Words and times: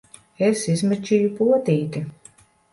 Es 0.47 0.63
izmežģīju 0.77 1.31
potīti! 1.43 2.05